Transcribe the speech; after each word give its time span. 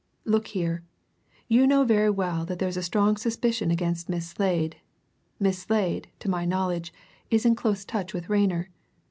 "Look 0.25 0.47
here 0.47 0.83
you 1.47 1.67
know 1.67 1.83
very 1.83 2.09
well 2.09 2.43
that 2.47 2.57
there's 2.57 2.75
a 2.75 2.81
strong 2.81 3.17
suspicion 3.17 3.69
against 3.69 4.09
Miss 4.09 4.27
Slade. 4.29 4.77
Miss 5.39 5.59
Slade, 5.59 6.07
to 6.17 6.27
my 6.27 6.43
knowledge, 6.43 6.91
is 7.29 7.45
in 7.45 7.53
close 7.55 7.85
touch, 7.85 8.11
with 8.11 8.27
Rayner. 8.27 8.69